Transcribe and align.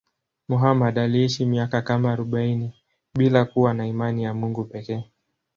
Muhammad 0.47 0.99
aliishi 0.99 1.45
miaka 1.45 1.81
kama 1.81 2.11
arobaini 2.13 2.73
bila 3.15 3.45
kuwa 3.45 3.73
na 3.73 3.87
imani 3.87 4.23
ya 4.23 4.33
Mungu 4.33 4.63
pekee. 4.63 5.03